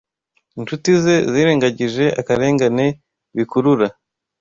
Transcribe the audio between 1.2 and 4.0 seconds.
yirengagije akarengane bikurura